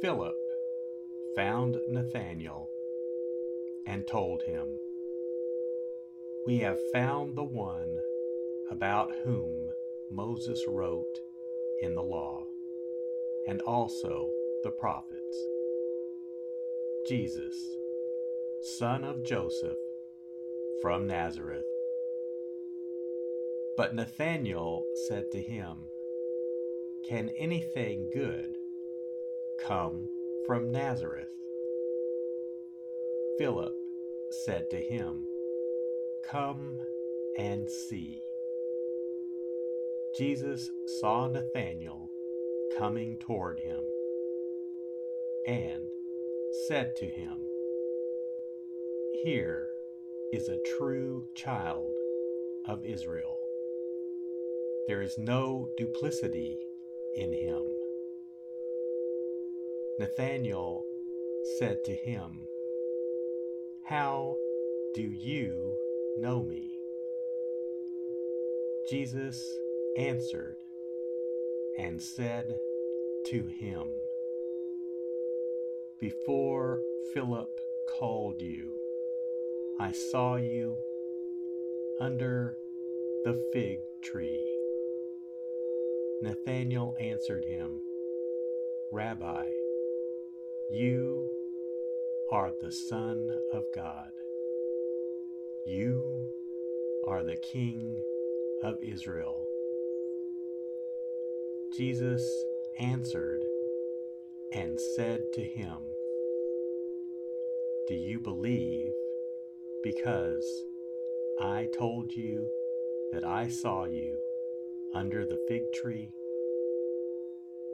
Philip 0.00 0.34
found 1.36 1.76
Nathanael 1.88 2.70
and 3.86 4.06
told 4.06 4.42
him, 4.44 4.78
We 6.46 6.60
have 6.60 6.78
found 6.90 7.36
the 7.36 7.44
one 7.44 7.98
about 8.70 9.10
whom 9.24 9.68
Moses 10.10 10.64
wrote 10.66 11.18
in 11.82 11.94
the 11.94 12.02
law, 12.02 12.46
and 13.46 13.60
also 13.62 14.30
the 14.64 14.70
prophets, 14.70 15.46
Jesus, 17.06 17.56
son 18.78 19.04
of 19.04 19.22
Joseph, 19.22 19.76
from 20.80 21.06
Nazareth. 21.06 21.64
But 23.76 23.94
Nathanael 23.94 24.82
said 25.08 25.30
to 25.32 25.42
him, 25.42 25.76
Can 27.06 27.28
anything 27.38 28.08
good 28.14 28.54
come 29.66 30.08
from 30.46 30.70
Nazareth? 30.70 31.32
Philip 33.38 33.74
said 34.44 34.68
to 34.70 34.76
him, 34.76 35.24
Come 36.30 36.78
and 37.38 37.68
see. 37.70 38.20
Jesus 40.16 40.70
saw 41.00 41.28
Nathanael 41.28 42.10
coming 42.78 43.16
toward 43.18 43.60
him 43.60 43.80
and 45.46 45.82
said 46.66 46.94
to 46.96 47.06
him, 47.06 47.36
Here 49.24 49.68
is 50.32 50.48
a 50.48 50.60
true 50.78 51.26
child 51.34 51.92
of 52.66 52.84
Israel. 52.84 53.36
There 54.86 55.02
is 55.02 55.16
no 55.18 55.68
duplicity 55.76 56.58
in 57.16 57.32
him. 57.32 57.79
Nathanael 60.00 60.82
said 61.58 61.84
to 61.84 61.94
him, 61.94 62.30
How 63.84 64.34
do 64.94 65.02
you 65.02 65.76
know 66.16 66.42
me? 66.42 66.70
Jesus 68.88 69.44
answered 69.98 70.56
and 71.78 72.00
said 72.00 72.46
to 73.26 73.46
him, 73.60 73.88
Before 76.00 76.80
Philip 77.12 77.50
called 77.98 78.40
you, 78.40 78.72
I 79.78 79.92
saw 79.92 80.36
you 80.36 80.78
under 82.00 82.56
the 83.26 83.38
fig 83.52 83.80
tree. 84.02 84.50
Nathanael 86.22 86.96
answered 86.98 87.44
him, 87.44 87.82
Rabbi, 88.92 89.44
you 90.72 91.28
are 92.30 92.52
the 92.60 92.70
Son 92.70 93.28
of 93.52 93.64
God. 93.74 94.10
You 95.66 96.28
are 97.08 97.24
the 97.24 97.36
King 97.52 98.00
of 98.62 98.76
Israel. 98.80 99.44
Jesus 101.76 102.22
answered 102.78 103.40
and 104.52 104.78
said 104.94 105.18
to 105.34 105.42
him, 105.42 105.76
Do 107.88 107.94
you 107.94 108.20
believe 108.20 108.92
because 109.82 110.46
I 111.40 111.66
told 111.76 112.12
you 112.12 112.48
that 113.12 113.24
I 113.24 113.48
saw 113.48 113.86
you 113.86 114.16
under 114.94 115.24
the 115.24 115.38
fig 115.48 115.62
tree? 115.82 116.10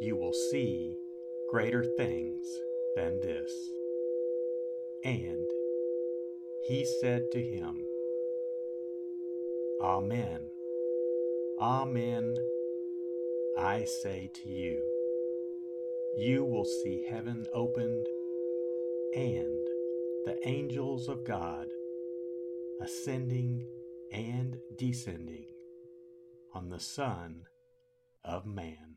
You 0.00 0.16
will 0.16 0.32
see 0.50 0.94
greater 1.50 1.84
things 1.98 2.46
than 2.96 3.20
this. 3.20 3.52
And 5.04 5.46
he 6.66 6.84
said 7.00 7.22
to 7.32 7.40
him, 7.40 7.76
Amen, 9.80 10.40
Amen, 11.60 12.34
I 13.58 13.84
say 14.02 14.30
to 14.34 14.48
you, 14.48 14.82
you 16.18 16.44
will 16.44 16.64
see 16.64 17.06
heaven 17.08 17.46
opened 17.54 18.06
and 19.14 19.66
the 20.26 20.38
angels 20.44 21.08
of 21.08 21.26
God 21.26 21.66
ascending 22.82 23.66
and 24.12 24.56
descending 24.78 25.46
on 26.52 26.68
the 26.68 26.80
Son 26.80 27.42
of 28.24 28.44
Man. 28.44 28.96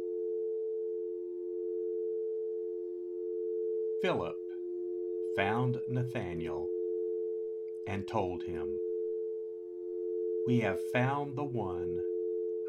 Philip 4.01 4.35
found 5.35 5.79
Nathanael 5.87 6.67
and 7.85 8.07
told 8.07 8.41
him, 8.41 8.79
We 10.47 10.61
have 10.61 10.79
found 10.91 11.35
the 11.35 11.43
one 11.43 11.99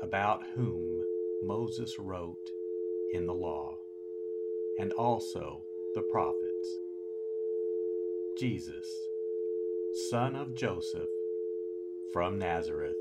about 0.03 0.43
whom 0.55 1.03
Moses 1.43 1.99
wrote 1.99 2.51
in 3.15 3.25
the 3.25 3.33
law, 3.33 3.79
and 4.79 4.93
also 4.93 5.63
the 5.95 6.03
prophets, 6.03 6.79
Jesus, 8.39 8.87
son 10.11 10.37
of 10.37 10.55
Joseph 10.55 11.09
from 12.13 12.39
Nazareth. 12.39 12.97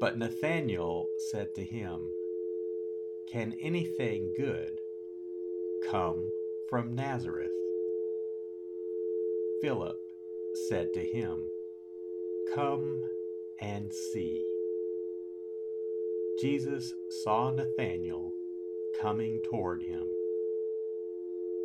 But 0.00 0.16
Nathanael 0.16 1.06
said 1.30 1.54
to 1.56 1.62
him, 1.62 2.08
Can 3.30 3.54
anything 3.60 4.32
good 4.38 4.80
come 5.90 6.30
from 6.68 6.94
Nazareth? 6.94 7.50
Philip 9.62 9.96
said 10.68 10.88
to 10.94 11.00
him, 11.00 11.44
Come 12.54 13.02
and 13.60 13.92
see. 13.92 14.44
Jesus 16.40 16.92
saw 17.24 17.50
Nathanael 17.50 18.32
coming 19.00 19.40
toward 19.48 19.82
him 19.82 20.06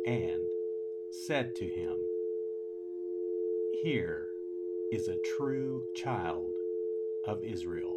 and 0.06 0.42
said 1.26 1.54
to 1.56 1.64
him, 1.66 1.96
Here 3.82 4.28
is 4.92 5.08
a 5.08 5.18
true 5.36 5.84
child 5.96 6.50
of 7.26 7.44
Israel. 7.44 7.96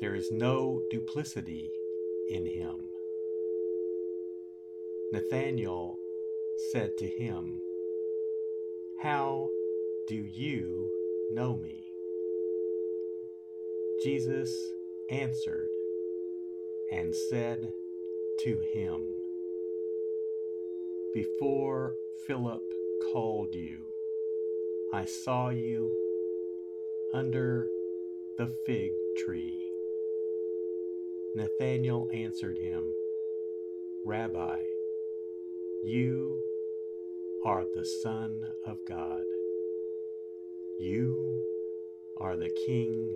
There 0.00 0.14
is 0.14 0.30
no 0.30 0.82
duplicity 0.90 1.70
in 2.28 2.46
him. 2.46 2.76
Nathanael 5.14 5.96
said 6.72 6.98
to 6.98 7.06
him, 7.06 7.60
How 9.00 9.48
do 10.08 10.16
you 10.16 10.90
know 11.30 11.56
me? 11.56 11.84
Jesus 14.02 14.52
answered 15.08 15.68
and 16.90 17.14
said 17.14 17.72
to 18.40 18.60
him, 18.74 19.02
Before 21.14 21.94
Philip 22.26 22.64
called 23.12 23.54
you, 23.54 23.78
I 24.92 25.04
saw 25.04 25.50
you 25.50 25.96
under 27.14 27.68
the 28.36 28.52
fig 28.66 28.90
tree. 29.24 29.62
Nathanael 31.36 32.08
answered 32.12 32.58
him, 32.58 32.82
Rabbi, 34.04 34.56
you 35.84 36.40
are 37.44 37.64
the 37.74 37.84
Son 37.84 38.40
of 38.66 38.78
God. 38.88 39.20
You 40.78 41.44
are 42.16 42.38
the 42.38 42.48
King 42.64 43.14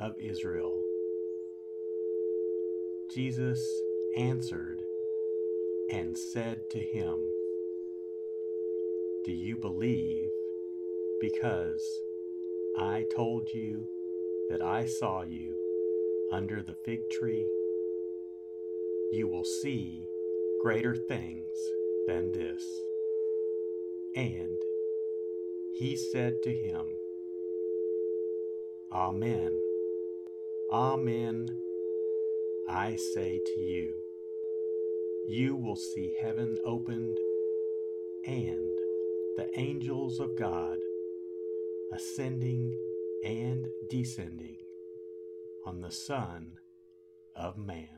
of 0.00 0.14
Israel. 0.18 0.82
Jesus 3.14 3.62
answered 4.16 4.80
and 5.92 6.16
said 6.16 6.70
to 6.70 6.78
him, 6.78 7.18
Do 9.26 9.32
you 9.32 9.58
believe 9.58 10.30
because 11.20 11.82
I 12.78 13.04
told 13.14 13.50
you 13.52 13.84
that 14.48 14.62
I 14.62 14.86
saw 14.86 15.24
you 15.24 15.54
under 16.32 16.62
the 16.62 16.76
fig 16.86 17.00
tree? 17.10 17.46
You 19.12 19.28
will 19.28 19.44
see 19.44 20.06
greater 20.62 20.96
things 20.96 21.52
than 22.08 22.32
this. 22.32 22.64
And 24.16 24.56
he 25.74 25.94
said 25.94 26.42
to 26.42 26.50
him, 26.50 26.86
Amen, 28.90 29.52
Amen, 30.72 31.48
I 32.68 32.96
say 33.14 33.40
to 33.44 33.60
you, 33.60 33.94
you 35.28 35.54
will 35.54 35.76
see 35.76 36.16
heaven 36.22 36.56
opened 36.64 37.18
and 38.26 38.78
the 39.36 39.50
angels 39.56 40.18
of 40.18 40.30
God 40.38 40.78
ascending 41.92 42.74
and 43.22 43.66
descending 43.90 44.56
on 45.66 45.82
the 45.82 45.90
Son 45.90 46.52
of 47.36 47.58
Man. 47.58 47.97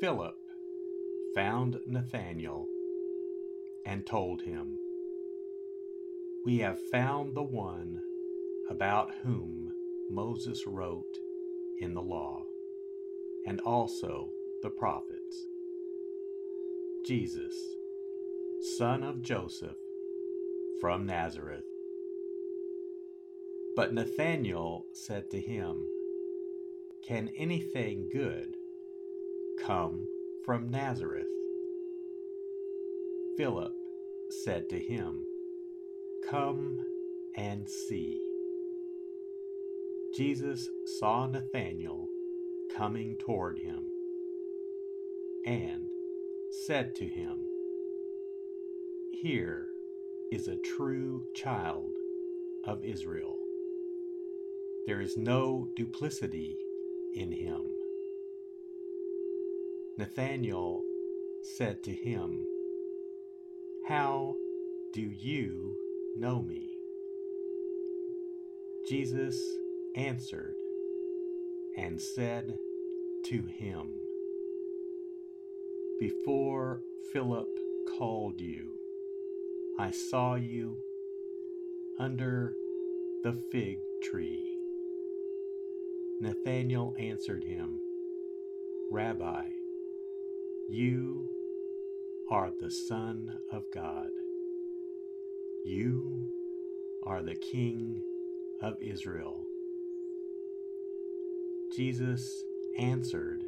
Philip 0.00 0.36
found 1.34 1.78
Nathanael 1.86 2.68
and 3.86 4.04
told 4.04 4.42
him, 4.42 4.76
We 6.44 6.58
have 6.58 6.78
found 6.90 7.34
the 7.34 7.42
one 7.42 8.02
about 8.68 9.10
whom 9.22 9.72
Moses 10.10 10.66
wrote 10.66 11.16
in 11.80 11.94
the 11.94 12.02
law, 12.02 12.42
and 13.46 13.58
also 13.62 14.28
the 14.62 14.68
prophets 14.68 15.46
Jesus, 17.06 17.54
son 18.76 19.02
of 19.02 19.22
Joseph, 19.22 19.76
from 20.78 21.06
Nazareth. 21.06 21.64
But 23.74 23.94
Nathanael 23.94 24.84
said 24.92 25.30
to 25.30 25.40
him, 25.40 25.88
Can 27.02 27.30
anything 27.36 28.10
good 28.12 28.55
come 29.58 30.06
from 30.44 30.70
Nazareth? 30.70 31.26
Philip 33.36 33.72
said 34.30 34.68
to 34.70 34.78
him, 34.78 35.24
Come 36.28 36.80
and 37.36 37.68
see. 37.68 38.20
Jesus 40.16 40.68
saw 40.98 41.26
Nathanael 41.26 42.08
coming 42.76 43.16
toward 43.18 43.58
him 43.58 43.84
and 45.46 45.86
said 46.66 46.94
to 46.96 47.06
him, 47.06 47.38
Here 49.12 49.68
is 50.32 50.48
a 50.48 50.56
true 50.76 51.24
child 51.34 51.90
of 52.64 52.84
Israel. 52.84 53.36
There 54.86 55.00
is 55.00 55.16
no 55.16 55.68
duplicity 55.76 56.56
in 57.14 57.32
him. 57.32 57.75
Nathanael 59.98 60.82
said 61.56 61.82
to 61.84 61.90
him, 61.90 62.44
How 63.88 64.36
do 64.92 65.00
you 65.00 65.74
know 66.18 66.42
me? 66.42 66.76
Jesus 68.86 69.42
answered 69.94 70.54
and 71.78 71.98
said 71.98 72.58
to 73.24 73.42
him, 73.58 73.88
Before 75.98 76.82
Philip 77.14 77.48
called 77.98 78.38
you, 78.38 78.72
I 79.78 79.92
saw 79.92 80.34
you 80.34 80.76
under 81.98 82.52
the 83.22 83.32
fig 83.50 83.78
tree. 84.02 84.58
Nathanael 86.20 86.94
answered 86.98 87.44
him, 87.44 87.80
Rabbi, 88.92 89.44
you 90.68 91.28
are 92.28 92.50
the 92.60 92.70
Son 92.70 93.38
of 93.52 93.62
God. 93.72 94.08
You 95.64 96.26
are 97.04 97.22
the 97.22 97.36
King 97.36 98.02
of 98.60 98.74
Israel. 98.82 99.44
Jesus 101.76 102.42
answered 102.78 103.44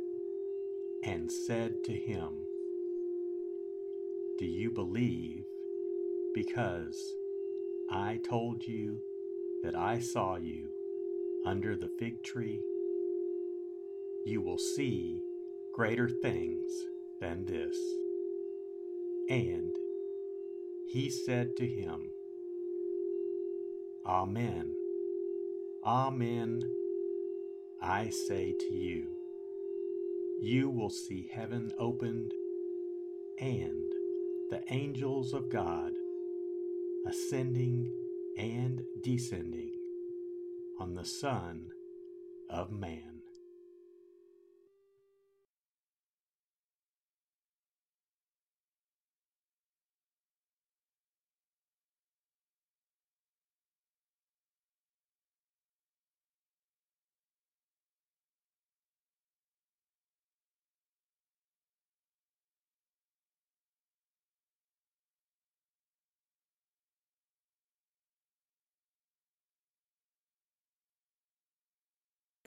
and 1.02 1.30
said 1.30 1.82
to 1.86 1.92
him, 1.92 2.28
Do 4.38 4.46
you 4.46 4.70
believe 4.70 5.42
because 6.34 7.14
I 7.90 8.20
told 8.28 8.64
you 8.64 9.00
that 9.64 9.74
I 9.74 9.98
saw 9.98 10.36
you 10.36 10.68
under 11.44 11.74
the 11.74 11.90
fig 11.98 12.22
tree? 12.22 12.60
You 14.24 14.40
will 14.40 14.58
see 14.58 15.20
greater 15.74 16.08
things 16.08 16.70
than 17.20 17.44
this. 17.44 17.76
And 19.28 19.74
he 20.88 21.10
said 21.10 21.56
to 21.56 21.66
him, 21.66 22.10
Amen. 24.06 24.74
Amen. 25.84 26.62
I 27.80 28.08
say 28.08 28.54
to 28.58 28.74
you, 28.74 29.06
you 30.40 30.70
will 30.70 30.90
see 30.90 31.28
heaven 31.32 31.72
opened 31.78 32.32
and 33.40 33.92
the 34.50 34.62
angels 34.70 35.34
of 35.34 35.50
God 35.50 35.92
ascending 37.06 37.92
and 38.36 38.82
descending 39.02 39.72
on 40.78 40.94
the 40.94 41.04
Son 41.04 41.66
of 42.48 42.72
Man. 42.72 43.17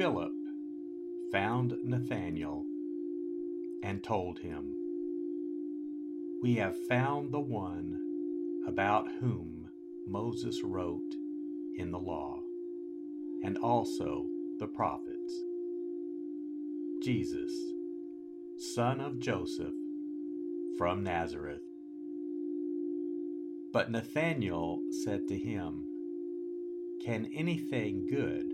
Philip 0.00 0.32
found 1.30 1.74
Nathanael 1.84 2.64
and 3.82 4.02
told 4.02 4.38
him, 4.38 4.74
We 6.42 6.54
have 6.54 6.74
found 6.88 7.32
the 7.32 7.40
one 7.40 7.98
about 8.66 9.10
whom 9.20 9.68
Moses 10.06 10.62
wrote 10.64 11.12
in 11.76 11.90
the 11.90 11.98
law, 11.98 12.40
and 13.44 13.58
also 13.58 14.24
the 14.58 14.68
prophets, 14.68 15.34
Jesus, 17.02 17.52
son 18.56 19.02
of 19.02 19.18
Joseph, 19.18 19.74
from 20.78 21.04
Nazareth. 21.04 21.60
But 23.70 23.90
Nathanael 23.90 24.80
said 25.04 25.28
to 25.28 25.36
him, 25.36 25.84
Can 27.04 27.28
anything 27.34 28.06
good 28.06 28.50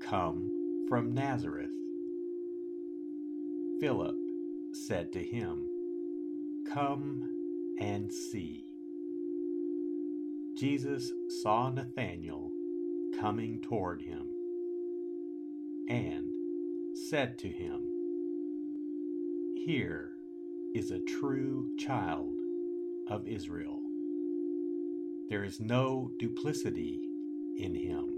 come 0.00 0.86
from 0.88 1.14
Nazareth? 1.14 1.70
Philip 3.80 4.16
said 4.72 5.12
to 5.12 5.22
him, 5.22 5.66
Come 6.72 7.22
and 7.80 8.12
see. 8.12 8.64
Jesus 10.56 11.12
saw 11.42 11.70
Nathanael 11.70 12.50
coming 13.20 13.60
toward 13.60 14.02
him 14.02 14.26
and 15.88 16.26
said 17.10 17.38
to 17.38 17.48
him, 17.48 17.80
Here 19.56 20.12
is 20.74 20.90
a 20.90 21.04
true 21.20 21.76
child 21.78 22.34
of 23.08 23.28
Israel. 23.28 23.80
There 25.28 25.44
is 25.44 25.60
no 25.60 26.10
duplicity 26.18 27.00
in 27.58 27.74
him. 27.74 28.15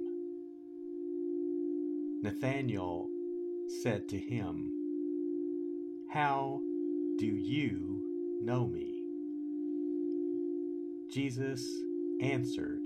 Nathanael 2.21 3.09
said 3.81 4.09
to 4.09 4.19
him, 4.19 4.73
How 6.09 6.61
do 7.17 7.27
you 7.27 8.03
know 8.43 8.67
me? 8.67 9.03
Jesus 11.13 11.65
answered 12.21 12.81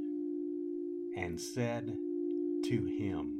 and 1.17 1.41
said 1.41 1.97
to 2.65 2.85
him, 2.85 3.39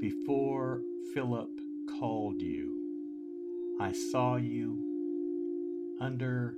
Before 0.00 0.82
Philip 1.14 1.60
called 1.98 2.42
you, 2.42 2.76
I 3.80 3.92
saw 3.92 4.34
you 4.36 4.76
under 6.00 6.56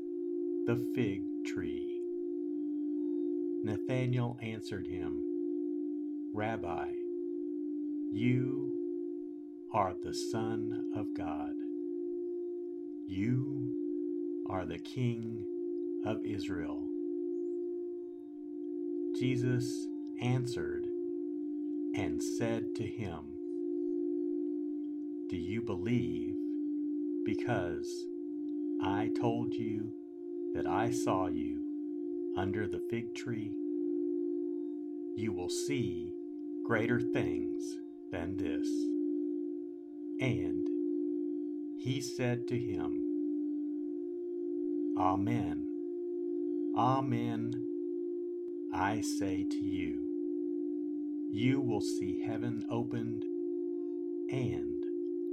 the 0.67 0.77
fig 0.95 1.23
tree. 1.45 2.01
Nathanael 3.63 4.39
answered 4.41 4.87
him, 4.87 5.23
Rabbi, 6.35 6.87
you 8.17 8.73
are 9.75 9.93
the 10.03 10.15
Son 10.15 10.91
of 10.97 11.07
God. 11.15 11.53
You 13.07 13.75
are 14.49 14.65
the 14.65 14.79
King 14.79 15.45
of 16.07 16.25
Israel. 16.25 16.83
Jesus 19.19 19.71
answered 20.23 20.87
and 21.95 22.23
said 22.23 22.75
to 22.77 22.87
him, 22.87 23.19
Do 25.29 25.37
you 25.37 25.61
believe 25.61 26.37
because 27.27 27.87
I 28.83 29.11
told 29.21 29.53
you 29.53 29.93
that 30.55 30.67
I 30.67 30.91
saw 30.91 31.27
you 31.27 31.61
under 32.39 32.67
the 32.67 32.81
fig 32.89 33.15
tree? 33.15 33.53
You 35.17 35.35
will 35.35 35.51
see 35.51 36.15
greater 36.65 36.99
things 36.99 37.63
than 38.11 38.37
this. 38.37 38.69
And 40.21 40.67
he 41.79 42.01
said 42.01 42.49
to 42.49 42.59
him, 42.59 43.03
Amen. 44.99 45.67
Amen. 46.77 47.53
I 48.75 49.01
say 49.01 49.45
to 49.45 49.57
you, 49.57 50.07
you 51.33 51.61
will 51.61 51.81
see 51.81 52.23
heaven 52.27 52.67
opened 52.71 53.23
and 54.31 54.83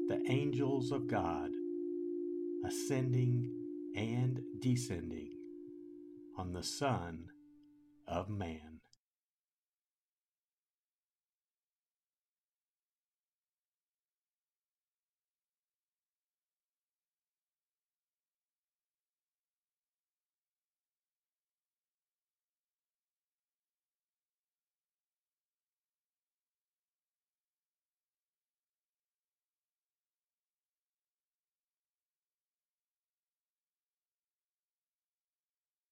the 0.09 0.21
angels 0.27 0.91
of 0.91 1.07
God 1.07 1.51
ascending 2.65 3.51
and 3.95 4.41
descending 4.59 5.31
on 6.37 6.53
the 6.53 6.63
Son 6.63 7.25
of 8.07 8.29
Man. 8.29 8.72